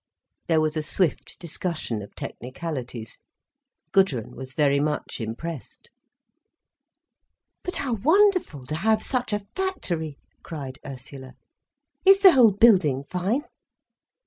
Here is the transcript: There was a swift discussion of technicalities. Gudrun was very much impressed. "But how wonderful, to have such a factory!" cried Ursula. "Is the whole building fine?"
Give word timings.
There 0.47 0.59
was 0.59 0.75
a 0.75 0.81
swift 0.81 1.37
discussion 1.39 2.01
of 2.01 2.15
technicalities. 2.15 3.19
Gudrun 3.91 4.35
was 4.35 4.55
very 4.55 4.79
much 4.79 5.21
impressed. 5.21 5.91
"But 7.63 7.75
how 7.75 7.93
wonderful, 7.93 8.65
to 8.65 8.75
have 8.77 9.03
such 9.03 9.31
a 9.31 9.45
factory!" 9.55 10.17
cried 10.41 10.79
Ursula. 10.83 11.33
"Is 12.03 12.17
the 12.21 12.31
whole 12.31 12.49
building 12.49 13.03
fine?" 13.03 13.43